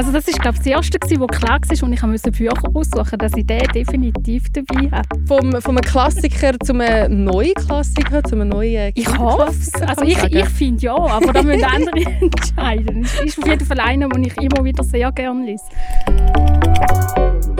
[0.00, 3.18] Also das ist glaube ich das erste, wo klar war, und ich musste Bücher aussuchen,
[3.18, 5.06] dass ich den definitiv dabei habe.
[5.26, 9.74] Vom, vom einem Klassiker zu einem neuen Klassiker, zu einem neuen Ich hoffe es.
[9.82, 13.02] Also ich, ich finde ja, aber da müssen andere entscheiden.
[13.02, 15.64] Es ist auf jeden Fall einer, den ich immer wieder sehr gerne lese.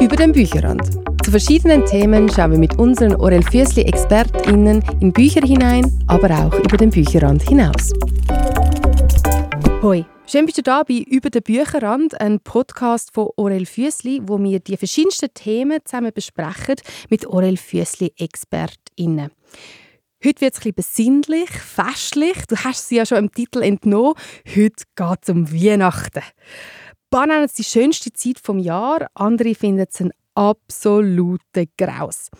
[0.00, 0.88] Über den Bücherrand.
[1.22, 6.54] Zu verschiedenen Themen schauen wir mit unseren Orel Füßli ExpertInnen in Bücher hinein, aber auch
[6.54, 7.92] über den Bücherrand hinaus.
[9.82, 14.38] Hoi, schön bist du da bei «Über den Bücherrand», ein Podcast von Orel Füßli, wo
[14.38, 16.76] wir die verschiedensten Themen zusammen besprechen
[17.08, 19.32] mit Orel Füßli ExpertInnen.
[20.24, 22.46] Heute wird es ein bisschen besinnlich, festlich.
[22.46, 24.14] Du hast sie ja schon im Titel entnommen.
[24.46, 26.22] Heute geht es um Weihnachten.
[27.10, 32.30] Paar nennen es die schönste Zeit vom Jahr, andere finden es ein absoluter Graus.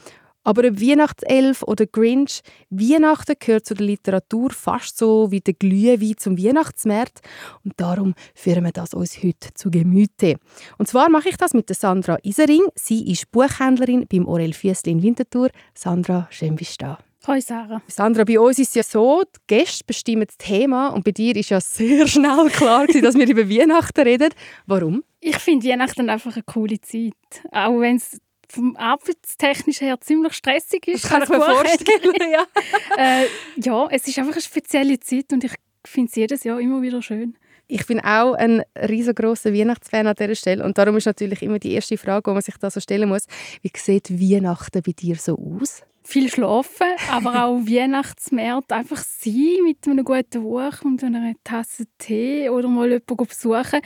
[0.43, 2.41] Aber ob Weihnachtself oder Grinch,
[2.71, 7.21] Weihnachten gehört zu der Literatur fast so wie der Glühwein zum Weihnachtsmarkt.
[7.65, 10.37] Und darum führen wir das uns heute zu Gemüte.
[10.79, 12.63] Und zwar mache ich das mit der Sandra Isering.
[12.75, 15.51] Sie ist Buchhändlerin beim Orel Füssli in Winterthur.
[15.75, 16.99] Sandra, schön bist du da.
[17.27, 17.83] Hoi Sarah.
[17.87, 21.37] Sandra, bei uns ist es ja so, die Gäste bestimmen das Thema und bei dir
[21.37, 24.31] ist ja sehr schnell klar, dass wir über Weihnachten reden.
[24.65, 25.05] Warum?
[25.21, 27.13] Ich finde Weihnachten einfach eine coole Zeit.
[27.53, 28.19] Auch wenn es
[28.51, 31.05] vom arbeitstechnischen her ziemlich stressig ist.
[31.05, 32.47] Das kann ich mir vorstellen, ja.
[32.97, 33.27] äh,
[33.57, 37.03] ja, es ist einfach eine spezielle Zeit und ich finde es jedes Jahr immer wieder
[37.03, 37.37] schön.
[37.69, 41.73] Ich bin auch ein riesengroßer Weihnachtsfan an dieser Stelle und darum ist natürlich immer die
[41.73, 43.27] erste Frage, die man sich da so stellen muss,
[43.63, 45.83] wie sieht Weihnachten bei dir so aus?
[46.03, 52.49] viel schlafen, aber auch Weihnachtsmärkte einfach sein mit einem guten Buch und einer Tasse Tee
[52.51, 53.81] oder mal jemanden besuchen.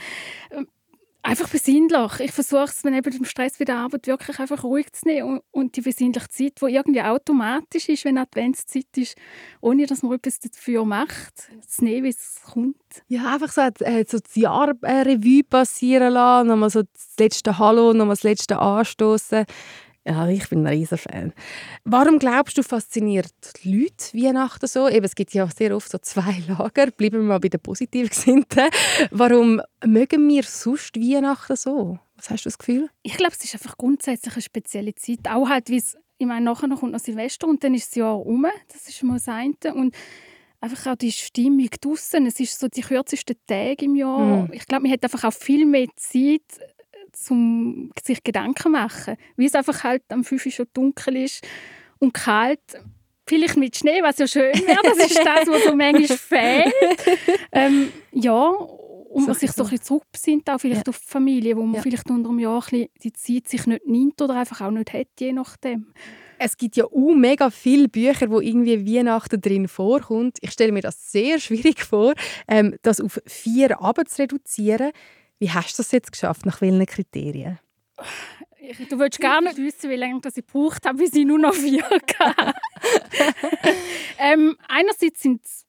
[1.27, 2.19] Einfach besinnlich.
[2.19, 5.39] Ich versuche es, wenn eben dem Stress bei der Arbeit wirklich einfach ruhig zu nehmen
[5.49, 9.17] und die besinnliche Zeit, die irgendwie automatisch ist, wenn Adventszeit ist,
[9.59, 12.75] ohne dass man etwas dafür macht, zu nehmen, wie es kommt.
[13.07, 17.93] Ja, einfach so, äh, so das Jahr äh, passieren lassen, nochmal so das letzte Hallo,
[17.93, 19.45] nochmal das letzte Anstoßen.
[20.07, 21.33] Ja, ich bin ein riesen Fan.
[21.83, 24.87] Warum glaubst du, fasziniert die Leute Weihnachten so?
[24.87, 26.91] Eben, es gibt ja sehr oft so zwei Lager.
[26.91, 28.69] Bleiben wir mal bei den positiv Gesinnten.
[29.09, 31.97] Warum mögen wir sonst Weihnachten so?
[32.17, 32.89] Was hast du das Gefühl?
[33.01, 35.27] Ich glaube, es ist einfach grundsätzlich eine spezielle Zeit.
[35.27, 38.23] Auch halt, wie es, ich meine, nachher kommt noch Silvester und dann ist das Jahr
[38.23, 38.45] um.
[38.71, 39.55] Das ist mal das eine.
[39.73, 39.95] Und
[40.61, 42.25] einfach auch die Stimmung draußen.
[42.27, 44.43] Es ist so die kürzesten Tage im Jahr.
[44.43, 44.53] Mm.
[44.53, 46.41] Ich glaube, man hat einfach auch viel mehr Zeit,
[47.15, 49.17] zum sich Gedanken machen.
[49.35, 51.45] Wie es einfach halt am 5 Uhr schon dunkel ist
[51.99, 52.59] und kalt.
[53.27, 54.81] Vielleicht mit Schnee, was ja schön wäre.
[54.83, 56.73] Das ist das, was so manchmal fehlt.
[57.51, 58.51] Ähm, ja,
[59.15, 60.89] und man sich so ein bisschen zurückbesinnt, auch vielleicht ja.
[60.89, 61.81] auf die Familie, wo man ja.
[61.81, 65.07] vielleicht unter einem Jahr ein die Zeit sich nicht nimmt oder einfach auch nicht hat,
[65.17, 65.93] je nachdem.
[66.37, 70.37] Es gibt ja auch mega viele Bücher, wo irgendwie Weihnachten drin vorkommt.
[70.41, 72.13] Ich stelle mir das sehr schwierig vor,
[72.49, 74.91] ähm, das auf vier Abend zu reduzieren.
[75.39, 76.45] Wie hast du das jetzt geschafft?
[76.45, 77.59] Nach welchen Kriterien?
[78.89, 81.83] Du willst gar nicht wissen, wie lange ich gebraucht habe, bis ich nur noch vier
[82.19, 82.53] hatte.
[84.17, 85.65] ähm, einerseits sind es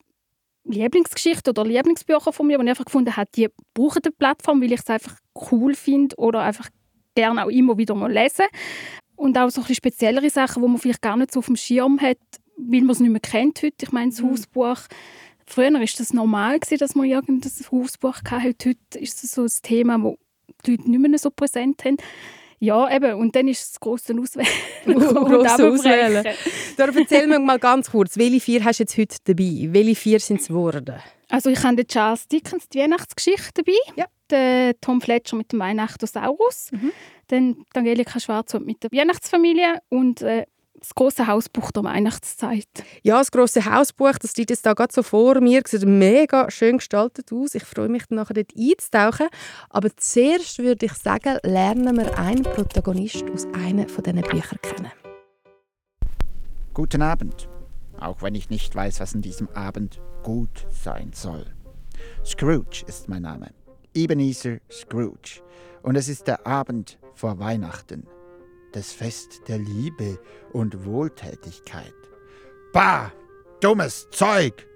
[0.63, 4.71] Lieblingsgeschichten oder Lieblingsbücher von mir, die ich einfach gefunden habe, die brauchen die Plattform, weil
[4.71, 5.15] ich es einfach
[5.51, 6.69] cool finde oder einfach
[7.15, 8.45] gerne auch immer wieder mal lesen.
[9.15, 11.99] Und auch so ein speziellere Sachen, die man vielleicht gar nicht so auf dem Schirm
[12.01, 12.19] hat,
[12.57, 13.77] weil man es nicht mehr kennt heute.
[13.81, 14.31] Ich meine, das mhm.
[14.31, 14.79] Hausbuch
[15.49, 18.69] Früher war das normal, dass man irgendein Hausbuch hatte.
[18.69, 20.13] Heute ist es so ein Thema, das
[20.65, 21.97] die Leute nicht mehr so präsent haben.
[22.59, 23.13] Ja, eben.
[23.13, 24.47] Und dann ist das grosse Auswählen.
[24.85, 26.25] grosse Auswählen.
[26.75, 29.69] Darum erzähl mir mal ganz kurz, welche vier hast du jetzt heute dabei?
[29.71, 30.95] Welche vier sind es geworden?
[31.29, 33.77] Also ich habe den Charles Dickens, die Weihnachtsgeschichte dabei.
[33.95, 34.05] Ja.
[34.31, 36.71] Den Tom Fletcher mit dem Weihnachtosaurus.
[36.71, 36.91] Mhm.
[37.27, 39.79] Dann Angelika Schwarzwald mit der Weihnachtsfamilie.
[39.89, 40.45] Und äh,
[40.79, 42.67] das große Hausbuch der Weihnachtszeit.
[43.01, 46.77] Ja, das große Hausbuch, das steht jetzt da gerade so vor mir, sieht mega schön
[46.77, 47.55] gestaltet aus.
[47.55, 49.27] Ich freue mich dann nachher dort einzutauchen.
[49.69, 54.91] Aber zuerst würde ich sagen, lernen wir einen Protagonist aus einem von diesen Büchern kennen.
[56.73, 57.49] Guten Abend,
[57.99, 61.45] auch wenn ich nicht weiß, was in diesem Abend gut sein soll.
[62.23, 63.51] Scrooge ist mein Name.
[63.95, 65.41] Ebenezer Scrooge.
[65.81, 68.05] Und es ist der Abend vor Weihnachten
[68.71, 70.19] das Fest der Liebe
[70.51, 71.93] und Wohltätigkeit.
[72.73, 73.11] Bah,
[73.61, 74.67] dummes Zeug!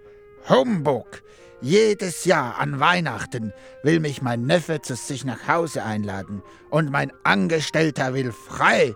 [0.49, 1.21] Humbug!
[1.61, 3.53] Jedes Jahr an Weihnachten
[3.83, 6.41] will mich mein Neffe zu sich nach Hause einladen
[6.71, 8.95] und mein Angestellter will frei.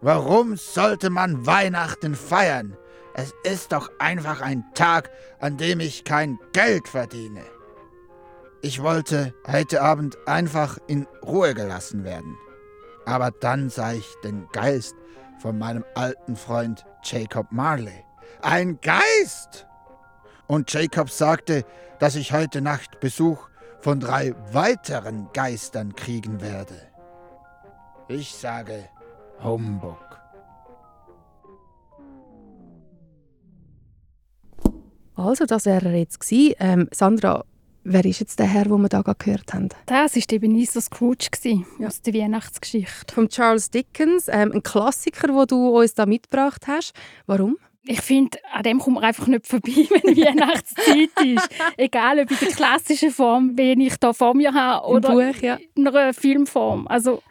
[0.00, 2.76] Warum sollte man Weihnachten feiern?
[3.14, 5.10] Es ist doch einfach ein Tag,
[5.40, 7.42] an dem ich kein Geld verdiene.
[8.60, 12.36] Ich wollte heute Abend einfach in Ruhe gelassen werden.
[13.06, 14.94] Aber dann sah ich den Geist
[15.38, 18.04] von meinem alten Freund Jacob Marley.
[18.42, 19.66] Ein Geist!
[20.46, 21.64] Und Jacob sagte,
[21.98, 23.48] dass ich heute Nacht Besuch
[23.80, 26.74] von drei weiteren Geistern kriegen werde.
[28.08, 28.88] Ich sage
[29.42, 29.98] Humbug.
[35.14, 36.54] Also, das wäre er jetzt gewesen.
[36.58, 37.44] Ähm, Sandra,
[37.84, 39.68] wer ist jetzt der Herr, den wir da gerade gehört haben?
[39.86, 43.14] Das war Ebenezer Scrooge gewesen, aus der Weihnachtsgeschichte.
[43.14, 46.92] Von Charles Dickens, ähm, ein Klassiker, den du uns da mitgebracht hast.
[47.26, 47.56] Warum?
[47.86, 51.48] Ich finde, an dem kommt man einfach nicht vorbei, wenn Weihnachtszeit ist.
[51.76, 55.58] Egal, ob in der klassischen Form, wie ich da vor mir habe, oder Buch, ja.
[55.74, 56.86] in einer Filmform.
[56.88, 57.22] Also,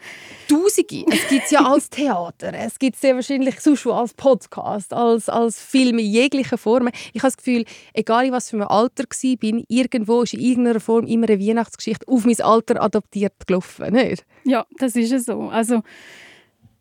[0.48, 1.06] Tausende.
[1.14, 5.30] Es gibt es ja als Theater, es gibt es sehr wahrscheinlich sonst als Podcast, als,
[5.30, 6.92] als Film in jeglichen Formen.
[7.14, 10.40] Ich habe das Gefühl, egal in was für einem Alter ich bin, irgendwo ist in
[10.40, 14.26] irgendeiner Form immer eine Weihnachtsgeschichte auf mein Alter adaptiert gelaufen, nicht?
[14.44, 15.50] ja, das ist es so.
[15.50, 15.82] Also,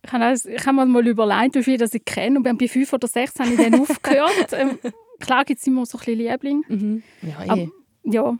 [0.05, 2.39] ich habe, alles, ich habe mir mal überlegt, wie viel das ich kenne.
[2.39, 4.49] Und bei fünf oder sechs habe ich dann aufgehört.
[4.53, 4.79] ähm,
[5.21, 7.03] klar gibt es immer so ein bisschen Liebling.
[7.23, 7.69] Ja, Aber, eh.
[8.05, 8.37] Ja,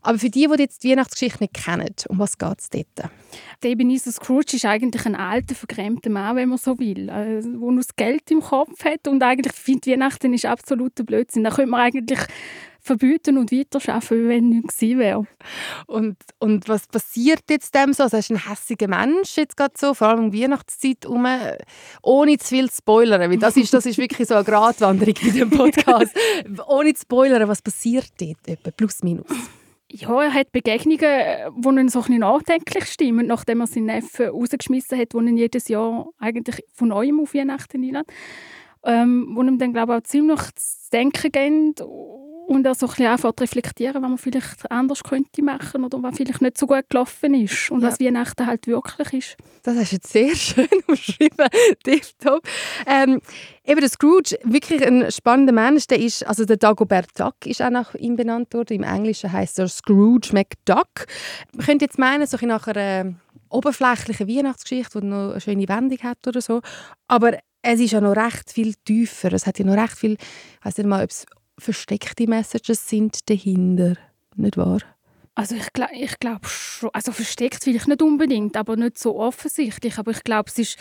[0.00, 3.10] Aber für die, die jetzt die Weihnachtsgeschichte nicht kennen, um was geht es dort?
[3.62, 7.42] der Ebenezer Scrooge ist eigentlich ein alter, vergrämter Mann, wenn man so will, äh, der
[7.42, 11.44] nur das Geld im Kopf hat und eigentlich findet, Weihnachten ist absoluter Blödsinn.
[11.44, 12.20] Da könnte man eigentlich
[12.82, 15.26] verbieten und weiterarbeiten, wenn nichts gewesen wäre.
[15.86, 18.02] Und, und was passiert jetzt dem so?
[18.02, 21.26] Also, ist ein hässiger Mensch jetzt gerade so, vor allem um die Weihnachtszeit herum,
[22.02, 25.30] ohne zu viel zu spoilern, weil das ist, das ist wirklich so eine Gratwanderung bei
[25.30, 26.14] dem Podcast.
[26.66, 28.48] ohne zu spoilern, was passiert dort?
[28.48, 29.26] Etwa plus minus.
[29.88, 34.98] Ja, er hat Begegnungen, die ihn so ein nachdenklich stimmen, nachdem er seinen Neffen rausgeschmissen
[34.98, 38.06] hat, die ihn jedes Jahr eigentlich von neuem auf Weihnachten einlädt.
[38.84, 41.74] Ähm, wo ihm dann, glaube ich, auch ziemlich zu denken gehen
[42.52, 46.16] und er so ein bisschen anfängt reflektieren, was man vielleicht anders könnte machen oder was
[46.16, 47.88] vielleicht nicht so gut gelaufen ist und Ja.
[47.88, 49.36] was Weihnachten halt wirklich ist.
[49.62, 51.48] Das hast du jetzt sehr schön umschrieben,
[51.84, 52.46] tipptopp.
[52.86, 53.20] Ähm,
[53.64, 55.86] eben der Scrooge, wirklich ein spannender Mensch.
[55.86, 58.74] Der ist, also der Dagobert Duck ist auch nach ihm benannt worden.
[58.74, 61.06] Im Englischen heißt er Scrooge McDuck.
[61.54, 63.14] Man könnte jetzt meinen, so ein nach einer
[63.48, 66.60] oberflächlichen Weihnachtsgeschichte, die noch eine schöne Wendung hat oder so.
[67.08, 69.32] Aber es ist ja noch recht viel tiefer.
[69.32, 71.24] Es hat ja noch recht viel, ich weiß nicht mal, ob es
[71.58, 73.96] versteckte Messages sind dahinter.
[74.36, 74.80] Nicht wahr?
[75.34, 79.98] Also ich, gla ich glaube schon, also versteckt vielleicht nicht unbedingt, aber nicht so offensichtlich.
[79.98, 80.78] Aber ich glaube, es ist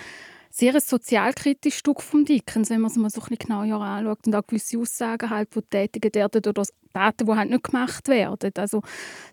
[0.50, 4.28] sehr ein sozialkritisches Stück von Dickens, wenn man es mal so ein bisschen genauer anschaut
[4.28, 6.64] und auch gewisse Aussagen halt, die getätigt werden oder
[6.94, 8.52] Taten, die halt nicht gemacht werden.
[8.58, 8.82] Also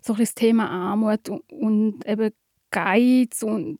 [0.01, 2.31] so ein das Thema Armut und eben
[2.71, 3.79] Geiz und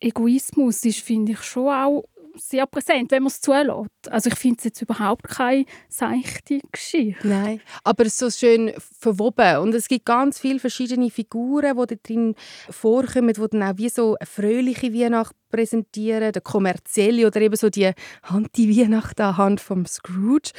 [0.00, 2.04] Egoismus ist, finde ich, schon auch
[2.36, 4.08] sehr präsent, wenn man es zulässt.
[4.10, 7.26] Also ich finde es jetzt überhaupt keine seichte Geschichte.
[7.26, 12.34] Nein, aber so schön verwoben und es gibt ganz viele verschiedene Figuren, die da drin
[12.70, 17.70] vorkommen, die dann auch wie so eine fröhliche Weihnacht präsentieren, der kommerzielle oder eben so
[17.70, 17.90] die
[18.22, 20.50] Anti-Weihnacht anhand vom Scrooge.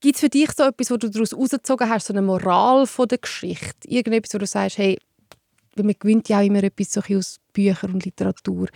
[0.00, 3.08] Gibt es für dich so etwas, wo du daraus herausgezogen hast, so eine Moral von
[3.08, 3.88] der Geschichte?
[3.88, 4.98] Irgendetwas, wo du sagst, hey,
[5.82, 8.68] man gewinnt ja auch immer etwas so aus Büchern und Literatur.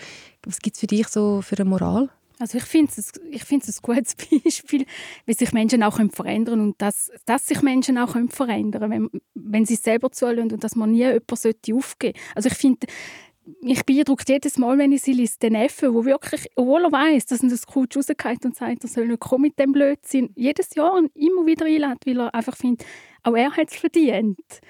[0.45, 2.09] Was gibt es für dich so für eine Moral?
[2.41, 4.15] Also ich finde es ich find's ein gutes
[4.45, 4.87] Beispiel,
[5.27, 9.11] wie sich Menschen auch können verändern und dass, dass sich Menschen auch können verändern wenn,
[9.35, 12.13] wenn sie es selber zulassen und dass man nie jemanden aufgeben sollte.
[12.35, 12.87] Also ich finde,
[13.63, 17.27] mich beeindruckt jedes Mal, wenn ich sie lese, den Neffen, der wirklich, obwohl er weiss,
[17.27, 20.75] dass er das Coach rausgeht und sagt, er soll nicht kommen mit dem Blödsinn, jedes
[20.75, 22.87] Jahr ihn immer wieder einlädt, weil er einfach findet,
[23.23, 24.61] auch er hat es verdient.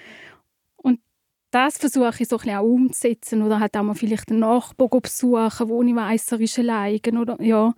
[1.50, 5.00] Das versuche ich so ein bisschen auch umzusetzen oder halt auch mal vielleicht einen Nachbarn
[5.00, 7.72] besuchen, wo ich weiss, er ist allein oder ja.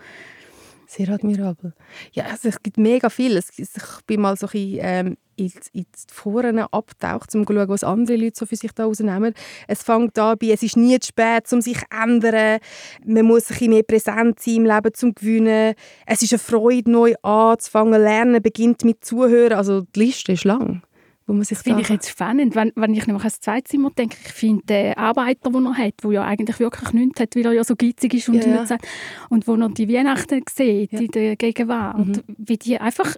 [0.87, 1.73] Sehr admirabel.
[2.13, 3.37] Ja, also es gibt mega viel.
[3.37, 3.69] Ich
[4.09, 8.17] bin mal so ein bisschen, ähm, in, die Foren abgetaucht, um zu schauen, was andere
[8.17, 9.35] Leute so für sich da rausnehmen.
[9.69, 12.59] Es fängt an bei, es ist nie zu spät, um sich zu ändern.
[13.05, 15.75] Man muss ein mehr präsent sein im Leben, um zu gewinnen.
[16.07, 18.03] Es ist eine Freude, neu anzufangen.
[18.03, 19.53] Lernen beginnt mit Zuhören.
[19.53, 20.83] Also die Liste ist lang.
[21.31, 24.17] Wo man sich Das finde ich jetzt spannend, wenn, wenn ich nämlich ans Zweizimmer denke.
[24.27, 27.53] Ich finde den Arbeiter, den er hat, der ja eigentlich wirklich nichts hat, weil er
[27.53, 28.81] ja so geizig ist und Ja, nichts hat.
[29.29, 30.99] Und wo er die Weihnachten sieht, Ja.
[30.99, 32.23] in der Gegenwart, Mhm.
[32.27, 33.15] wie die einfach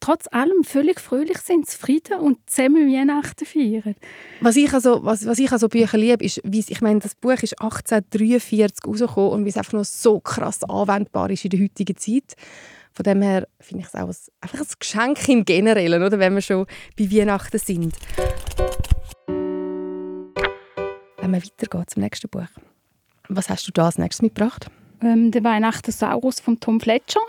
[0.00, 3.94] trotz allem völlig fröhlich sind, zufrieden und zusammen Weihnachten feiern.
[4.40, 7.42] Was ich also, was, was ich also Bücher liebe, ist, wie ich meine, das Buch
[7.42, 11.96] ist 1843 rausgekommen und wie es einfach noch so krass anwendbar ist in der heutigen
[11.96, 12.36] Zeit.
[12.94, 16.34] Von dem her finde ich es auch ein, einfach ein Geschenk im Generellen, oder, wenn
[16.34, 17.96] wir schon bei Weihnachten sind.
[19.26, 22.46] Wenn wir weitergehen zum nächsten Buch.
[23.28, 24.66] Was hast du da als nächstes mitgebracht?
[25.02, 27.20] Ähm, der Weihnachtensaurus von Tom Fletcher.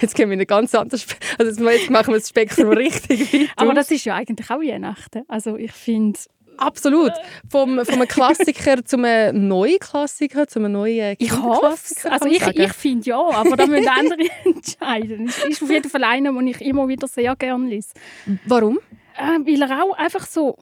[0.00, 3.32] Jetzt gehen wir in ein ganz anderes Spe also jetzt- machen wir das Spektrum richtig
[3.32, 5.22] weit Aber das ist ja eigentlich auch Weihnachten.
[5.28, 6.18] Also ich finde,
[6.56, 7.12] Absolut.
[7.50, 12.46] Vom, vom Klassiker zu einem neuen Klassiker, zu einem neuen ich hoffe Kinderklassiker, Also ich,
[12.58, 15.28] ich finde ja, aber da müssen andere entscheiden.
[15.28, 17.90] Es ist auf jeden Fall einer, den ich immer wieder sehr gerne lese.
[18.46, 18.78] Warum?
[19.16, 20.56] Äh, weil er auch einfach so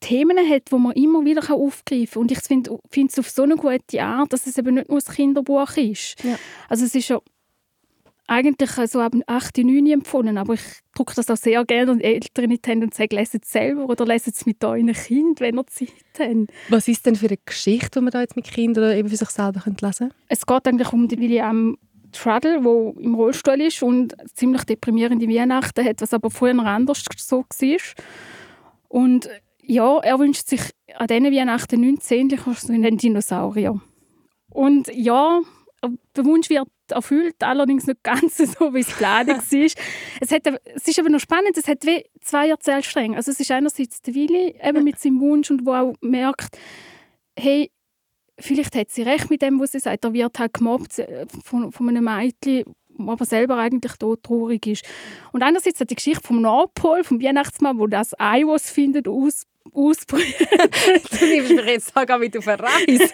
[0.00, 2.22] Themen hat, die man immer wieder aufgreifen kann.
[2.22, 5.14] Und ich finde es auf so eine gute Art, dass es eben nicht nur ein
[5.14, 6.22] Kinderbuch ist.
[6.22, 6.36] Ja.
[6.68, 7.20] Also es ist ja
[8.26, 10.62] eigentlich so ab 8, 9 empfohlen, aber ich
[10.94, 14.06] drucke das auch sehr gerne und Eltern nicht haben und sage, lesen es selber oder
[14.06, 15.88] lesen es mit euren Kind, wenn ihr Zeit
[16.18, 16.50] habt.
[16.70, 19.16] Was ist denn für eine Geschichte, die man da jetzt mit Kindern oder eben für
[19.16, 20.10] sich selber lesen könnte?
[20.28, 21.76] Es geht eigentlich um den William
[22.12, 27.40] Truddle, der im Rollstuhl ist und ziemlich deprimierende Weihnachten hat, was aber früher anders so
[27.40, 27.78] war.
[28.88, 29.28] Und
[29.60, 30.60] ja, er wünscht sich
[30.96, 33.80] an diesen Weihnachten nichts Sehnliches als einen Dinosaurier.
[34.50, 35.40] Und ja,
[36.16, 39.38] der Wunsch wird erfüllt, allerdings nicht ganz so, wie es geplant war.
[40.20, 43.16] es, hat, es ist aber noch spannend, es hat wie zwei Erzählstränge.
[43.16, 46.58] Also es ist einerseits der Willi eben mit seinem Wunsch und wo auch merkt,
[47.38, 47.70] hey,
[48.38, 50.04] vielleicht hat sie recht mit dem, was sie sagt.
[50.04, 52.64] Er wird halt gemobbt äh, von, von einem Mädchen,
[52.98, 54.84] aber selber eigentlich traurig ist.
[55.32, 59.46] Und einerseits hat die Geschichte vom Nordpol, vom Weihnachtsmann, wo das Ei, was findet, aus
[59.72, 60.36] ausprobiert.
[61.20, 63.10] du nimmst mich jetzt sogar mit auf eine Reise.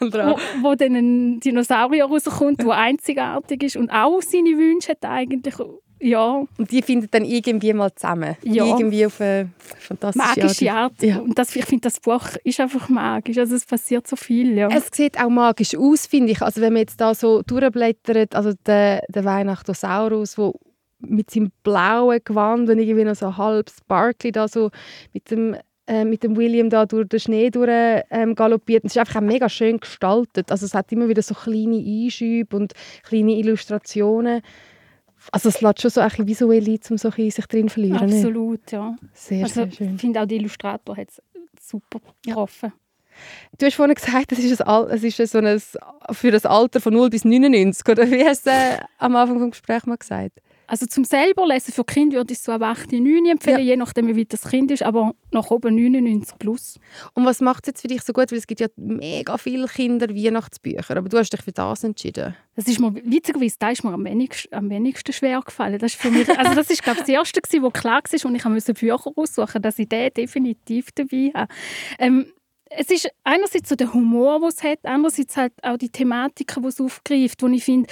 [0.00, 5.54] wo, wo dann ein Dinosaurier rauskommt, der einzigartig ist und auch seine Wünsche hat eigentlich.
[6.02, 6.44] Ja.
[6.58, 8.36] Und die finden dann irgendwie mal zusammen.
[8.42, 8.64] Ja.
[8.64, 11.00] Irgendwie auf eine fantastische Magische Art.
[11.00, 11.18] Ja.
[11.18, 13.38] Und das, ich finde, das Buch ist einfach magisch.
[13.38, 14.56] Also es passiert so viel.
[14.58, 14.68] Ja.
[14.68, 16.42] Es sieht auch magisch aus, finde ich.
[16.42, 20.54] Also wenn man jetzt da so durchblättert, also der, der Weihnachtosaurus, wo
[20.98, 24.70] mit seinem blauen Gewand und irgendwie noch so halb sparkly da so
[25.12, 25.56] mit dem
[25.86, 27.68] äh, mit dem William da durch den Schnee durch,
[28.10, 28.84] ähm, galoppiert.
[28.84, 30.50] Es ist einfach auch mega schön gestaltet.
[30.52, 34.42] Also es hat immer wieder so kleine Einschübe und kleine Illustrationen.
[35.30, 37.98] Also es lässt schon so ein visuell ein, um so ein sich drin zu verlieren.
[37.98, 38.96] Absolut, ja.
[39.14, 39.94] Sehr, also, sehr schön.
[39.94, 41.22] Ich finde auch der Illustrator hat es
[41.60, 42.72] super getroffen.
[43.58, 45.60] Du hast vorhin gesagt, es ist, ein, es ist so ein,
[46.12, 47.86] für das Alter von 0 bis 99.
[47.88, 48.50] Oder wie hast du
[48.98, 50.40] am Anfang des Gesprächs mal gesagt?
[50.72, 53.64] Also zum selber lesen für Kinder würde ich so ab 8, 9 empfehlen, Ja.
[53.64, 56.78] je nachdem wie weit das Kind ist, aber nach oben 99 plus.
[57.12, 58.32] Und was macht es jetzt für dich so gut?
[58.32, 62.34] Weil es gibt ja mega viele Kinder-Weihnachtsbücher, aber du hast dich für das entschieden.
[62.56, 65.78] Das ist mir, witzigerweise, da ist mir am wenigsten, am wenigsten schwer gefallen.
[65.78, 68.34] Das ist für mich, also das ist glaube ich, das Erste, wo klar war und
[68.34, 71.52] ich musste Bücher aussuchen, dass ich den definitiv dabei habe.
[71.98, 72.32] Ähm,
[72.76, 76.68] es ist einerseits so der Humor, den es hat, andererseits halt auch die Thematiken, die
[76.68, 77.88] es aufgreift, wo ich finde,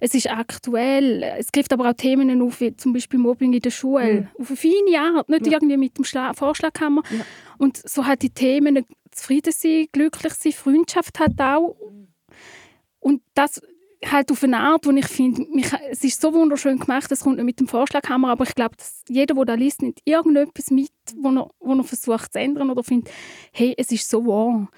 [0.00, 1.22] es ist aktuell.
[1.38, 4.28] Es greift aber auch Themen auf, wie zum Beispiel Mobbing in der Schule.
[4.38, 5.52] Auf eine feine Art, nicht Ja.
[5.54, 7.02] irgendwie mit dem Schla Vorschlaghammer.
[7.10, 7.24] Ja.
[7.58, 11.76] Und so halt die Themen, zufrieden sein, glücklich sein, Freundschaft hat auch.
[13.00, 13.60] Und das
[14.10, 15.46] halt auf eine Art, wo ich finde,
[15.90, 19.02] es ist so wunderschön gemacht, es kommt nicht mit dem Vorschlaghammer, aber ich glaube, dass
[19.08, 22.82] jeder, der da liest, nimmt irgendetwas mit, wo er, wo er versucht zu ändern oder
[22.82, 23.12] findet,
[23.52, 24.68] hey, es ist so wahr.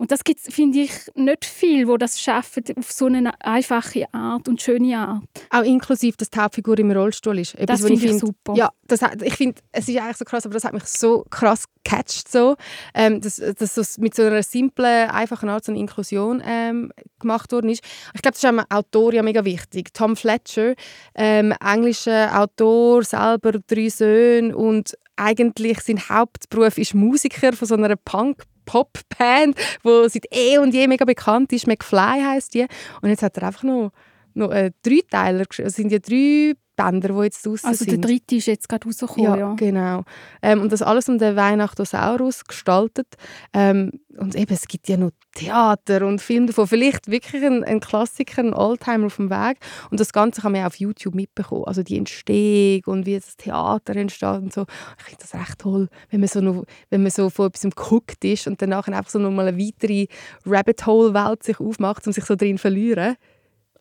[0.00, 4.48] Und das gibt finde ich, nicht viel, wo das schaffen auf so eine einfache Art
[4.48, 5.22] und schöne Art.
[5.50, 7.54] Auch inklusive, dass die Hauptfigur im Rollstuhl ist.
[7.56, 8.54] Etwas, Das finde ich find- super.
[8.56, 11.66] Ja, das, ich finde, es ist eigentlich so krass, aber das hat mich so krass
[11.84, 12.56] gecatcht, so,
[12.94, 17.52] ähm, dass, dass das mit so einer simplen, einfachen Art so eine Inklusion ähm, gemacht
[17.52, 17.84] worden ist.
[18.14, 19.92] Ich glaube, das ist einem Autor ja mega wichtig.
[19.92, 20.76] Tom Fletcher,
[21.14, 27.94] ähm, englischer Autor, selber drei Söhne und eigentlich sein Hauptberuf ist Musiker von so einer
[27.96, 31.66] Punk Popband, wo seit eh und je mega bekannt ist.
[31.66, 32.66] McFly heißt die.
[33.02, 33.90] Und jetzt hat er einfach noch,
[34.34, 35.68] noch äh, drei Teiler geschrieben.
[35.68, 38.04] Es sind ja drei Bänder, die jetzt draussen Also der sind.
[38.04, 39.24] dritte ist jetzt gerade rausgekommen.
[39.24, 40.04] Ja, Ja, genau.
[40.42, 43.06] Ähm, und das alles um den Weihnachtosaurus gestaltet.
[43.52, 46.66] Ähm, und eben, es gibt ja noch Theater und Filme davon.
[46.66, 49.58] Vielleicht wirklich ein, ein Klassiker, ein Oldtimer auf dem Weg.
[49.90, 51.64] Und das Ganze kann man ja auf YouTube mitbekommen.
[51.64, 54.66] Also die Entstehung und wie das Theater entsteht und so.
[54.98, 58.24] Ich finde das recht toll, wenn man so, noch, wenn man so von etwas geguckt
[58.24, 60.06] ist und danach einfach so nochmal eine weitere
[60.44, 63.16] Rabbit-Hole-Welt sich aufmacht und sich so drin verlieren.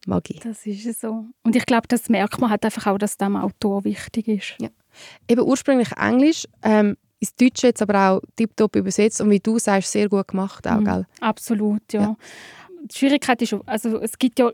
[0.07, 0.39] Magie.
[0.43, 1.25] Das ist es so.
[1.43, 4.55] Und ich glaube, das merkt man halt einfach auch, dass dem Autor wichtig ist.
[5.27, 9.91] eben ursprünglich Englisch, ähm, ins Deutsche jetzt aber auch tiptop übersetzt und wie du sagst,
[9.91, 10.85] sehr gut gemacht auch, Mhm.
[10.85, 11.05] gell?
[11.21, 12.01] Absolut, ja.
[12.01, 12.15] Ja.
[12.83, 14.51] Die Schwierigkeit ist, also es gibt ja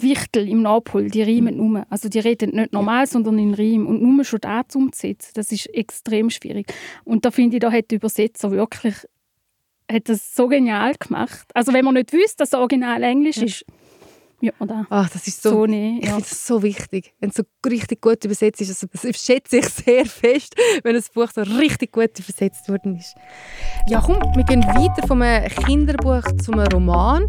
[0.00, 1.86] die Wichtel im Nordpol, die riemen nur.
[1.90, 3.86] Also die reden nicht normal, sondern in Riem.
[3.86, 6.72] Und nur schon das umzusetzen, das ist extrem schwierig.
[7.04, 8.94] Und da finde ich, da hat der Übersetzer wirklich
[9.90, 11.46] hat das so genial gemacht.
[11.54, 13.64] Also wenn man nicht wüsste, dass das Original Englisch ist,
[14.42, 16.02] ja, oder Ach, das ist so, so nicht.
[16.02, 16.16] ich Ja.
[16.16, 18.70] finde das so wichtig, wenn es so richtig gut übersetzt ist.
[18.70, 23.14] Also, das schätze ich sehr fest, wenn das Buch so richtig gut übersetzt worden ist.
[23.88, 25.22] Ja, komm, wir gehen weiter vom
[25.64, 27.28] Kinderbuch zum Roman.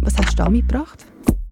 [0.00, 1.04] Was hast du da mitgebracht?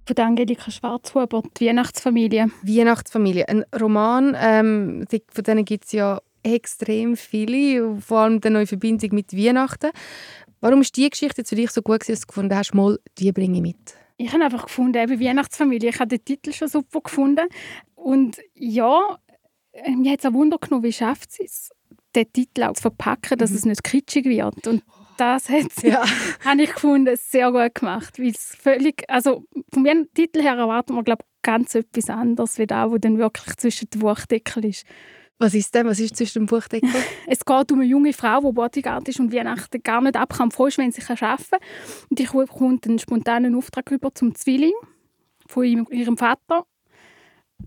[0.06, 2.46] Von der Angelika Schwarzhuber, die Weihnachtsfamilie.
[2.62, 3.48] Weihnachtsfamilie.
[3.48, 9.10] Ein Roman, ähm, von denen gibt es ja extrem viele, vor allem dann in Verbindung
[9.14, 9.90] mit Weihnachten.
[10.60, 13.56] Warum ist die Geschichte für dich so gut, dass du gefunden hast, mal, die bringe
[13.56, 13.94] ich mit?
[14.16, 15.90] Ich habe einfach gefunden, eben Weihnachtsfamilie.
[15.90, 17.48] Ich habe den Titel schon super gefunden.
[17.94, 19.18] Und ja,
[19.72, 21.70] äh, mir hat es auch Wunder genommen, wie schafft sie es,
[22.14, 23.56] den Titel auch zu verpacken, dass Mhm.
[23.56, 24.66] es nicht kitschig wird.
[24.68, 24.82] Und
[25.16, 26.04] das hat sie, Ja.
[26.44, 28.18] habe ich gefunden, sehr gut gemacht.
[28.18, 32.66] Weil es völlig, also vom ihren Titel her erwartet man, glaube ganz etwas anderes, wie
[32.66, 34.86] das, was dann wirklich zwischen den Buchdeckel ist.
[35.38, 35.86] Was ist denn?
[35.86, 36.88] Was ist zwischen dem Buchdeckel?
[37.26, 40.50] Es geht um eine junge Frau, die Bodyguard ist und Weihnachten gar nicht ab kann.
[40.50, 41.60] Froh ist, wenn sie arbeiten kann.
[42.08, 44.74] Und die bekommt einen spontanen Auftrag über zum Zwilling
[45.46, 46.64] von ihrem, ihrem Vater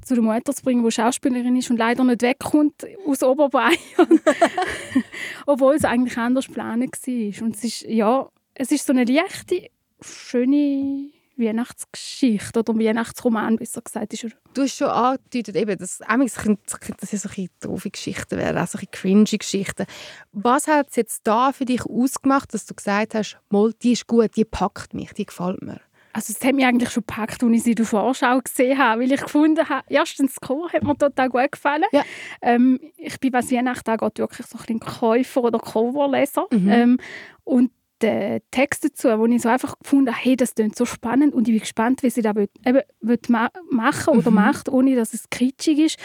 [0.02, 3.78] zu der Mutter zu bringen, die Schauspielerin ist und leider nicht wegkommt aus Oberbayern.
[5.46, 7.44] Obwohl es eigentlich anders geplant war.
[7.44, 9.70] Und es ist, ja, es ist so eine leichte,
[10.02, 14.14] schöne Weihnachtsgeschichte oder Weihnachtsroman, besser gesagt.
[14.14, 14.32] Ist er.
[14.54, 18.68] Du hast schon angedeutet, eben, dass könnte das ja so ein doofe Geschichten werden, auch
[18.68, 19.86] so ein cringy Geschichten.
[20.32, 24.08] Was hat es jetzt da für dich ausgemacht, dass du gesagt hast, «Mal, die ist
[24.08, 25.82] gut, die packt mich, die gefällt mir»?
[26.18, 29.02] Also es hat mich eigentlich schon gepackt, als ich sie in der Vorschau gesehen habe,
[29.02, 31.86] weil ich gefunden habe, erstens das Chor hat mir total gut gefallen.
[31.92, 32.04] Ja.
[32.42, 36.48] Ähm, ich bin, was Weihnachten angeht, wirklich so ein Käufer oder Coverleser.
[36.50, 36.70] Mhm.
[36.70, 37.00] Ähm,
[37.44, 41.34] und der Text dazu, wo ich so einfach gefunden habe, hey, das klingt so spannend
[41.34, 44.36] und ich bin gespannt, wie sie das will, eben, will ma machen oder Mhm.
[44.36, 46.00] macht, ohne dass es kitschig ist.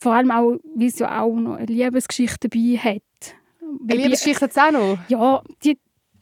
[0.00, 3.02] Vor allem auch, weil es ja auch noch eine Liebesgeschichte dabei hat.
[3.88, 4.98] Eine Liebesgeschichte hat es auch noch.
[5.08, 5.78] ja, die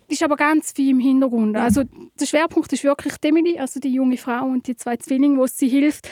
[0.08, 1.56] ist aber ganz viel im Hintergrund.
[1.56, 1.84] Also
[2.18, 5.46] der Schwerpunkt ist wirklich die Emily, also die junge Frau und die zwei Zwillinge, wo
[5.46, 6.08] sie hilft,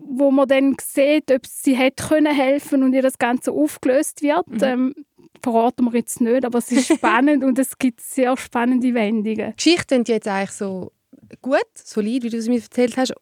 [0.00, 4.46] wo man dann sieht, ob sie hätte können helfen und ihr das Ganze aufgelöst wird.
[4.62, 4.94] Ähm,
[5.42, 9.50] verraten wir jetzt nicht, aber es ist spannend und es gibt sehr spannende Wendungen.
[9.50, 10.92] Die Geschichte klingt ja jetzt eigentlich so
[11.42, 13.14] gut, solid, wie du es mir erzählt hast.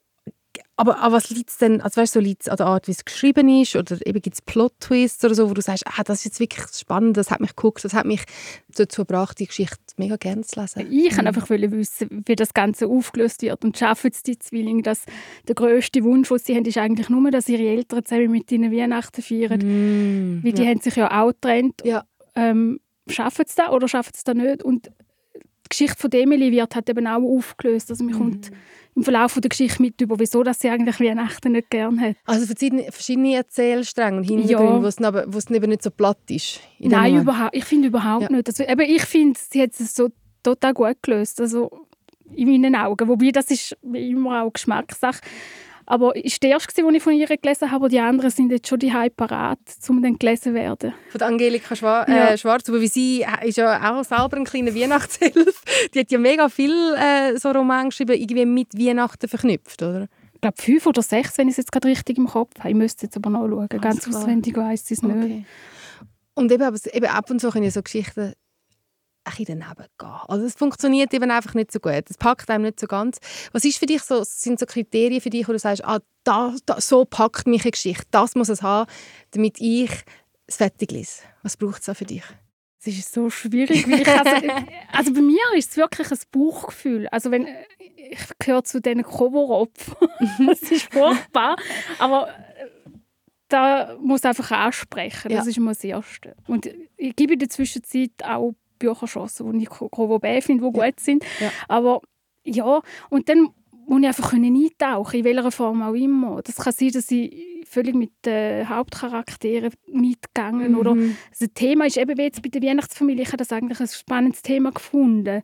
[0.78, 1.80] Aber an was liegt es denn?
[1.80, 3.76] Also weißt, du, so liegt an der Art, wie es geschrieben ist?
[3.76, 6.66] Oder eben gibt es Plot-Twists oder so, wo du sagst, ah, das ist jetzt wirklich
[6.74, 8.22] spannend, das hat mich geguckt, das hat mich
[8.68, 10.86] dazu gebracht, die Geschichte mega gerne zu lesen.
[10.90, 15.04] Ich wollte einfach wissen, wie das Ganze aufgelöst wird und schaffen es die Zwillinge, dass
[15.48, 18.72] der grösste Wunsch, den sie haben, ist eigentlich nur, dass ihre Eltern zusammen mit ihnen
[18.72, 19.60] Weihnachten feiern.
[19.60, 20.70] Mm, Weil die ja.
[20.70, 21.82] haben sich ja auch getrennt.
[21.84, 22.04] Ja.
[22.34, 24.62] Ähm, schaffen sie das oder schaffen sie das nicht?
[24.62, 24.90] Und
[25.66, 27.90] die Geschichte von Emily wird halt eben auch aufgelöst.
[27.90, 28.18] Also man Mhm.
[28.18, 28.50] kommt
[28.94, 32.16] im Verlauf der Geschichte mit über, wieso dass sie eigentlich Weihnachten nicht gerne hat.
[32.24, 34.82] Also verschiedene, verschiedene Erzählstränge und Hintergründe, Ja.
[34.82, 36.60] wo es aber wo es eben nicht so platt ist.
[36.78, 37.54] Nein, überhaupt.
[37.54, 38.30] Ich finde überhaupt Ja.
[38.30, 38.48] nicht.
[38.48, 40.08] Also, eben, ich finde, sie hat es so
[40.42, 41.40] total gut gelöst.
[41.40, 41.70] Also
[42.34, 43.06] in meinen Augen.
[43.08, 45.20] Wobei, das ist wie immer auch Geschmackssache.
[45.86, 48.78] Aber ist der erste, den ich von ihr gelesen habe, die anderen sind jetzt schon
[48.80, 50.92] die parat, um dann gelesen zu werden.
[51.10, 52.30] Von Angelika Schwa Ja.
[52.30, 55.52] äh, Schwarz, aber wie sie äh, ist ja auch selber ein kleiner Weihnachtshilfe.
[55.94, 60.08] Die hat ja mega viel äh, so Romane geschrieben, irgendwie mit Weihnachten verknüpft, oder?
[60.34, 62.70] Ich glaube, fünf oder sechs, wenn ich es jetzt gerade richtig im Kopf habe.
[62.70, 63.68] Ich müsste jetzt aber nachschauen.
[63.68, 64.20] Ganz klar.
[64.20, 65.16] auswendig weiss ich es nicht.
[65.16, 65.44] Okay.
[66.34, 68.34] Und eben, aber, eben ab und zu können ja so Geschichten
[69.26, 70.08] ein bisschen daneben gehen.
[70.28, 72.04] Also es funktioniert eben einfach nicht so gut.
[72.08, 73.18] Es packt einem nicht so ganz.
[73.52, 76.54] Was ist für dich so, sind so Kriterien für dich, wo du sagst, ah, da,
[76.64, 78.90] da, so packt mich eine Geschichte, das muss es haben,
[79.32, 79.90] damit ich
[80.46, 81.22] es fertig lese?
[81.42, 82.22] Was braucht es da für dich?
[82.80, 83.90] Es ist so schwierig.
[83.90, 84.48] Weil ich also,
[84.92, 87.08] also bei mir ist es wirklich ein Bauchgefühl.
[87.08, 90.08] Also wenn, ich gehöre zu diesen Coveropfern.
[90.46, 91.56] das ist furchtbar.
[91.98, 92.68] Aber äh,
[93.48, 95.30] da muss einfach ansprechen.
[95.32, 95.50] Das Ja.
[95.50, 96.36] ist immer das Erste.
[96.46, 101.24] Und ich gebe in der Zwischenzeit auch Bücherchancen, die ich B finde, die gut sind.
[101.68, 102.00] Aber
[102.44, 103.48] ja, und dann
[103.88, 106.42] muss ich einfach können eintauchen, in welcher Form auch immer.
[106.42, 111.16] Das kann sein, dass ich völlig mit den Hauptcharakteren mitgegangen oder Mhm.
[111.38, 113.22] das Thema ist eben wie jetzt bei der Weihnachtsfamilie.
[113.22, 115.40] Ich habe das eigentlich ein spannendes Thema gefunden.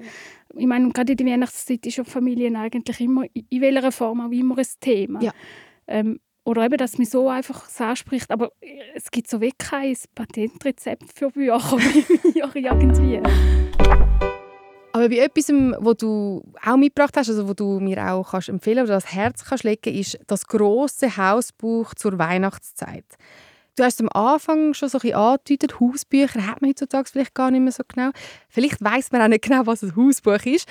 [0.56, 4.30] Ich meine, gerade in der Weihnachtszeit ist ja Familien eigentlich immer, in welcher Form auch
[4.30, 5.22] immer, ein Thema.
[5.22, 5.32] Ja.
[5.86, 8.30] Ähm, oder eben, dass mich so einfach das anspricht.
[8.30, 8.52] Aber
[8.94, 13.20] es gibt so wirklich kein Patentrezept für Bücher mir irgendwie.
[14.94, 18.84] Aber bei etwas, was du auch mitgebracht hast, also wo du mir auch kannst empfehlen
[18.84, 23.06] oder das Herz kannst legen, ist das große Hausbuch zur Weihnachtszeit.
[23.76, 27.62] Du hast am Anfang schon so ein angedeutet, Hausbücher hat man heutzutage vielleicht gar nicht
[27.62, 28.10] mehr so genau.
[28.50, 30.68] Vielleicht weiß man auch nicht genau, was ein Hausbuch ist.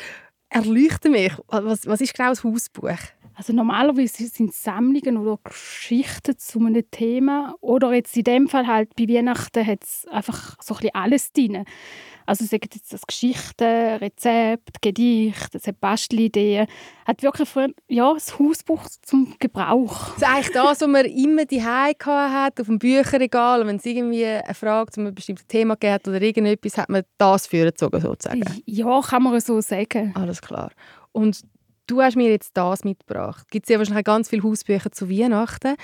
[0.50, 1.34] Erleuchte mich.
[1.48, 3.00] Was, was ist genau ein Hausbuch?
[3.42, 7.56] Also normalerweise sind es Sammlungen oder Geschichten zu einem Thema.
[7.60, 11.34] Oder jetzt in dem Fall halt bei Weihnachten hat es einfach so ein bisschen alles
[11.34, 11.66] drin.
[12.28, 16.68] Also sagen jetzt das Geschichten, Rezepte, Gedichte, es hat Bastelideen.
[17.08, 20.10] Hat wirklich für, ja, das Hausbuch zum Gebrauch.
[20.10, 23.62] Das ist eigentlich das, was man immer die hat auf dem Bücherregal.
[23.62, 27.02] Und wenn es irgendwie eine Frage zu einem bestimmten Thema gibt oder irgendetwas, hat man
[27.18, 28.44] das vorgezogen, sozusagen.
[28.68, 30.12] Ja, kann man so sagen.
[30.14, 30.70] Alles klar.
[31.12, 31.42] Und
[31.92, 33.50] du hast mir jetzt das mitgebracht.
[33.52, 35.76] Gibt es ja wahrscheinlich ganz viele Hausbücher zu Weihnachten.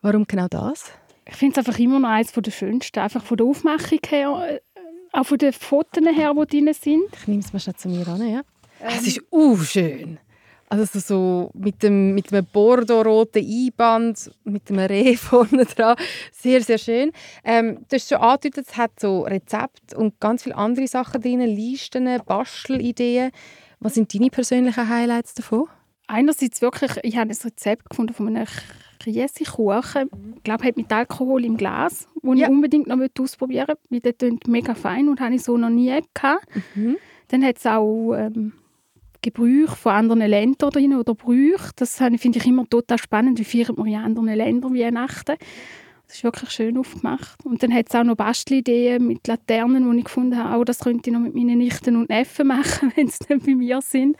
[0.00, 0.92] Warum genau das?
[1.28, 3.00] Ich finde es einfach immer noch eines der schönsten.
[3.00, 4.60] Einfach von der Aufmachung her, äh,
[5.12, 7.04] auch von den Fotos her, die drin sind.
[7.12, 8.28] Ich nehme es mal schnell zu mir an.
[8.28, 8.42] Ja?
[8.78, 10.18] es ist uh, schön.
[10.68, 15.96] Also so, mit dem mit einem bordeaux-roten Einband, mit einem Reh vorne dran.
[16.32, 17.12] Sehr, sehr schön.
[17.44, 21.40] Ähm, du hast schon angedeutet, es hat so Rezepte und ganz viele andere Sachen drin,
[21.40, 23.30] Listen, Bastelideen.
[23.80, 25.64] Was sind deine persönlichen Highlights davon?
[26.08, 28.46] Einerseits wirklich, ich habe ein Rezept gefunden von einem
[29.00, 30.08] Käsekuchen.
[30.36, 32.46] Ich glaube, hat mit Alkohol im Glas, den Ja.
[32.46, 35.68] ich unbedingt noch ausprobieren möchte, weil der klingt mega fein und habe ich so noch
[35.70, 36.46] nie gehabt.
[36.74, 36.96] Mhm.
[37.28, 38.52] Dann hat es auch ähm,
[39.20, 41.70] Gebrüche von anderen Ländern drin oder Brüche.
[41.76, 43.38] Das finde ich immer total spannend.
[43.38, 45.36] Wie feiern wir in anderen Ländern Weihnachten?
[46.08, 47.44] Das ist wirklich schön aufgemacht.
[47.44, 50.78] Und dann hat es auch noch Bastelideen mit Laternen, die ich gefunden habe, auch das
[50.80, 54.16] könnte ich noch mit meinen Nichten und Neffen machen, wenn sie nicht bei mir sind.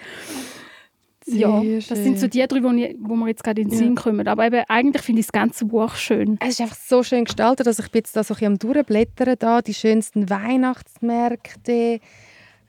[1.26, 2.30] ja, Sehr das sind so schön.
[2.30, 3.84] die drei, wo, ich, wo mir jetzt gerade in den Ja.
[3.84, 4.26] Sinn kommen.
[4.26, 6.38] Aber eben, eigentlich finde ich das ganze Buch schön.
[6.40, 8.58] Es ist einfach so schön gestaltet, dass ich bin jetzt da so ein bisschen am
[8.58, 12.00] durchblättern da, die schönsten Weihnachtsmärkte.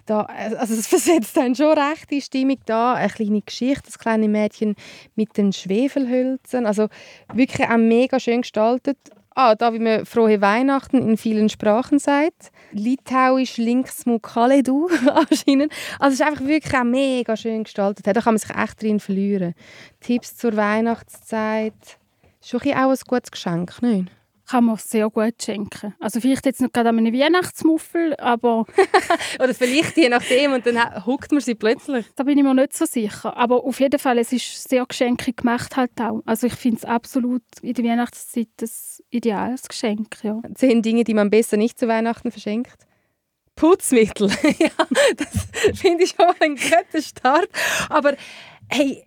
[0.07, 2.95] Da, also es versetzt dann schon recht die Stimmung da.
[2.95, 4.75] Eine kleine Geschichte, das kleine Mädchen
[5.15, 6.65] mit den Schwefelhölzern.
[6.65, 6.87] Also
[7.33, 8.97] wirklich auch mega schön gestaltet.
[9.35, 12.51] Ah, da wie man frohe Weihnachten in vielen Sprachen sagt.
[12.71, 15.71] Litauisch, links Kaledu anscheinend.
[15.99, 18.07] Also es ist einfach wirklich auch mega schön gestaltet.
[18.07, 19.53] Da kann man sich echt drin verlieren.
[19.99, 21.99] Tipps zur Weihnachtszeit.
[22.41, 24.09] Schon ein auch ein gutes Geschenk, nicht?
[24.49, 25.93] Kann man sehr gut schenken.
[25.99, 28.65] Also vielleicht jetzt nicht gerade an einem Weihnachtsmuffel, aber
[29.39, 32.05] Oder vielleicht je nachdem und dann huckt man sie plötzlich.
[32.15, 33.35] Da bin ich mir nicht so sicher.
[33.35, 36.21] Aber auf jeden Fall, es ist sehr geschenkig gemacht halt auch.
[36.25, 38.69] Also ich finde es absolut in der Weihnachtszeit ein
[39.09, 40.41] ideales Geschenk, ja.
[40.55, 42.85] Zehn Dinge, die man besser nicht zu Weihnachten verschenkt.
[43.55, 44.29] Putzmittel.
[44.59, 44.69] ja,
[45.17, 47.49] das finde ich schon ein guter Start.
[47.89, 48.15] Aber
[48.69, 49.05] hey,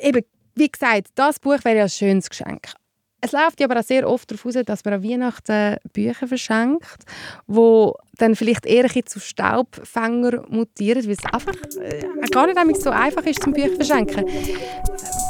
[0.00, 0.24] eben,
[0.54, 2.72] wie gesagt, das Buch wäre ja ein schönes Geschenk.
[3.20, 7.04] Es läuft ja aber auch sehr oft darauf aus, dass man an Weihnachten Bücher verschenkt,
[7.46, 12.90] wo dann vielleicht eher ein zu Staubfänger mutieren, weil es einfach äh, gar nicht so
[12.90, 14.24] einfach ist, zum Bücher verschenken.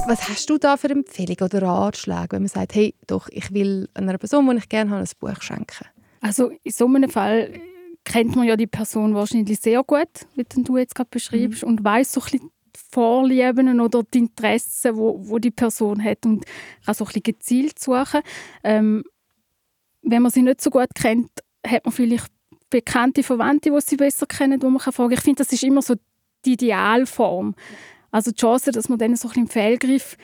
[0.06, 3.88] Was hast du da für Empfehlungen oder Ratschläge, wenn man sagt, hey, doch, ich will
[3.94, 5.86] einer Person, die ich gerne habe, ein Buch schenken?
[6.20, 7.52] Also in so einem Fall
[8.04, 12.12] kennt man ja die Person wahrscheinlich sehr gut, wie du jetzt gerade beschreibst, und weiß
[12.12, 12.50] so ein bisschen
[12.90, 16.44] Vorlieben oder die Interessen, wo, wo die Person hat und
[16.84, 18.20] kann so ein bisschen gezielt suchen.
[18.64, 19.04] Ähm,
[20.02, 21.30] wenn man sie nicht so gut kennt,
[21.66, 22.32] hat man vielleicht
[22.70, 25.12] bekannte Verwandte, die sie besser kennen, wo man kann fragen.
[25.12, 25.94] Ich finde, das ist immer so
[26.44, 27.54] die Idealform.
[28.10, 30.16] Also die Chance, dass man dann so ein bisschen Fehlgriff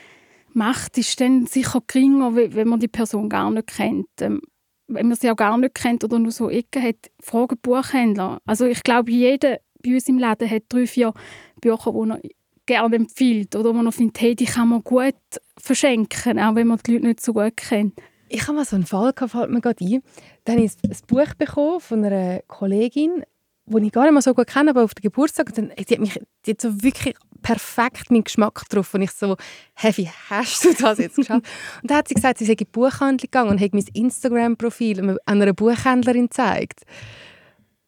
[0.53, 4.07] macht, ist dann sicher geringer, we- wenn man die Person gar nicht kennt.
[4.21, 4.41] Ähm,
[4.87, 8.41] wenn man sie auch gar nicht kennt oder nur so Ecken hat, fragen Buchhändler.
[8.45, 11.13] Also ich glaube, jeder bei uns im Laden hat drei, vier
[11.61, 12.21] Bücher, die er
[12.67, 15.15] gerne empfiehlt oder wo er findet, hey, die kann man gut
[15.57, 17.93] verschenken, auch wenn man die Leute nicht so gut kennt.
[18.29, 20.03] Ich habe mal so einen Fall, gehabt, fällt mir gerade ein.
[20.43, 23.23] Da habe ich ein Buch bekommen von einer Kollegin,
[23.65, 25.47] die ich gar nicht mal so gut kenne, aber auf den Geburtstag.
[25.47, 28.93] Und dann, die hat mich die hat so wirklich perfekt meinen Geschmack drauf.
[28.93, 29.37] Und ich so,
[29.75, 31.45] hey, wie hast du das jetzt geschafft?
[31.81, 35.17] und dann hat sie gesagt, sie sei in die Buchhandlung gegangen und hat mein Instagram-Profil
[35.25, 36.81] einer Buchhändlerin gezeigt.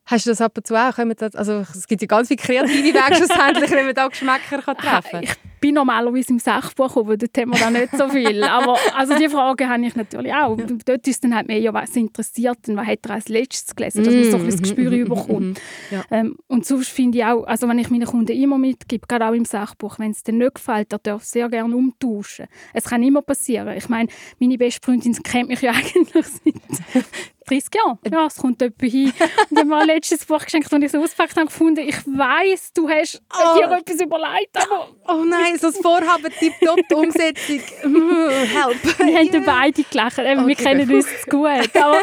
[0.10, 0.96] Hast du das ab und zu auch?
[1.18, 4.78] Das, also, es gibt ja ganz viele kreative Wege schlussendlich, wenn man da Geschmäcker kann
[4.78, 5.24] treffen kann.
[5.24, 8.44] Ich bin normalerweise im Sachbuch, aber dort haben wir da nicht so viel.
[8.44, 10.58] Aber also die Frage habe ich natürlich auch.
[10.58, 13.76] Und Dort ist dann halt mehr, ja, was interessiert denn, was hat er als letztes
[13.76, 15.62] gelesen, dass man so ein bisschen das Gespür überkommt.
[15.92, 16.04] Ja.
[16.12, 19.34] Ähm, und sonst finde ich auch, also wenn ich meinen Kunden immer mitgebe, gerade auch
[19.34, 22.48] im Sachbuch, wenn es denen nicht gefällt, der darf sehr gerne umtauschen.
[22.74, 23.76] Es kann immer passieren.
[23.78, 27.06] Ich meine, meine beste Freundin kennt mich ja eigentlich seit
[27.50, 27.98] 30 Jahren.
[28.12, 29.12] Ja, es kommt jemand hin.
[29.50, 32.88] Und mir ein letztes Buch geschenkt, das ich so ausgepackt habe, gefunden, ich weiss, du
[32.90, 33.58] hast Oh.
[33.58, 37.60] dir etwas überlegt, aber Oh nein, so das Vorhaben, tipptopp, die Umsetzung.
[37.84, 39.00] Help.
[39.00, 40.20] wir haben beide gelacht.
[40.20, 41.76] Eben, wir Okay, kennen uns zu gut.
[41.76, 41.98] Aber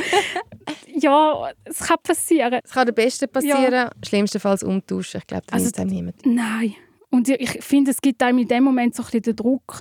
[0.88, 2.60] ja, es kann passieren.
[2.64, 5.18] Es kann der Beste passieren, schlimmstenfalls umtauschen.
[5.20, 6.26] Ich glaube, da Also- nimmt einem niemand.
[6.26, 6.74] Nein.
[7.10, 9.80] Und ich- ich finde, es gibt einem in dem Moment so ein bisschen den Druck,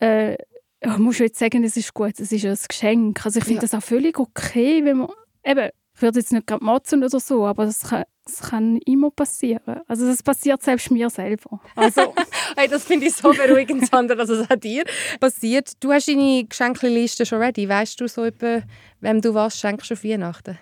[0.00, 0.36] äh,
[0.84, 3.24] ja, musst du jetzt sagen, es ist gut, es ist ein Geschenk.
[3.24, 3.68] Also ich finde Ja.
[3.68, 5.08] das auch völlig okay, wenn man,
[5.44, 9.10] eben, ich würde jetzt nicht gerade motzen oder so, aber es kann, es kann immer
[9.10, 9.80] passieren.
[9.86, 11.60] Also das passiert selbst mir selber.
[11.76, 12.14] Also
[12.56, 14.84] Hey, das finde ich so beruhigend, Sandra, dass es auch dir
[15.20, 15.72] passiert.
[15.80, 17.68] Du hast deine Geschenkliste schon ready.
[17.68, 18.62] Weißt du so etwa,
[19.00, 20.58] wem du was schenkst auf Weihnachten?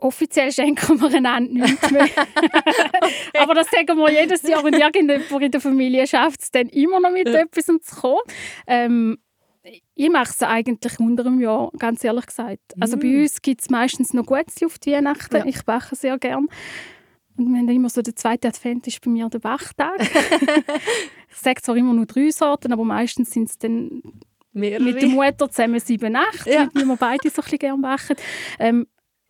[0.00, 2.08] Offiziell schenken wir einander nichts mehr.
[3.38, 7.00] aber das sagen wir jedes Jahr und irgendjemand in der Familie schafft es dann immer
[7.00, 8.20] noch mit etwas zu kommen.
[8.66, 9.18] Ähm,
[9.94, 12.72] ich mache es eigentlich unter einem Jahr, ganz ehrlich gesagt.
[12.80, 15.36] Also bei uns gibt es meistens noch Gutes auf die Weihnachten.
[15.36, 15.44] Ja.
[15.44, 16.48] Ich backe sehr gern.
[17.36, 20.00] Und wir haben immer so, der zweite Advent ist bei mir der Bachtag.
[21.30, 24.02] ich sage zwar immer nur drei Sorten, aber meistens sind es dann
[24.52, 24.82] Mehrere.
[24.82, 26.68] mit der Mutter zusammen sieben, acht, Ja.
[26.74, 28.16] wie wir beide so ein bisschen gerne machen.
[28.58, 28.86] Ähm,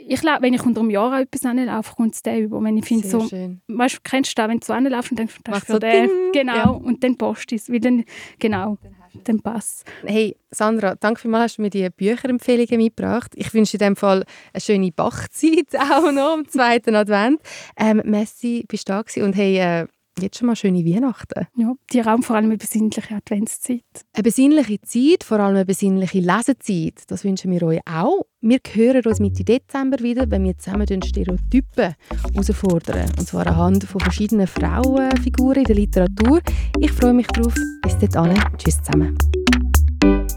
[0.06, 2.62] ich glaube, wenn ich unter einem Jahr etwas anlaufe, kommt es den über.
[2.62, 3.60] Wenn ich finde, so, schön.
[3.68, 5.72] weißt du, kennst du das, wenn du so anlaufst und denkst, das Macht ist für
[5.74, 6.68] so den, Ding, genau, ja.
[6.68, 8.04] und dann passt es, weil dann,
[8.38, 8.78] genau,
[9.24, 13.32] dann passt Hey, Sandra, danke vielmals, hast du mir die Bücherempfehlungen mitgebracht.
[13.34, 17.40] Ich wünsche in dem Fall eine schöne Bachzeit auch noch am zweiten Advent.
[17.76, 19.24] Ähm, Messi, bist du da gewesen?
[19.24, 19.86] und hey, äh,
[20.20, 21.46] jetzt schon mal schöne Weihnachten.
[21.56, 23.82] Ja, die Raum vor allem eine besinnliche Adventszeit.
[24.12, 28.26] Eine besinnliche Zeit, vor allem eine besinnliche Lesezeit, das wünschen wir euch auch.
[28.40, 31.94] Wir hören uns Mitte Dezember wieder, wenn wir zusammen Stereotypen
[32.34, 33.10] herausfordern.
[33.18, 36.40] Und zwar anhand von verschiedenen Frauenfiguren in der Literatur.
[36.78, 37.54] Ich freue mich drauf.
[37.82, 38.40] Bis dahin.
[38.56, 39.16] Tschüss zusammen.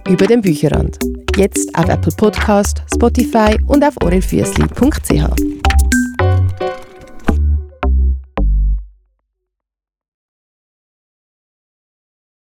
[0.10, 1.00] Über den Bücherrand.
[1.38, 5.73] Jetzt auf Apple Podcast, Spotify und auf orelfüssli.ch.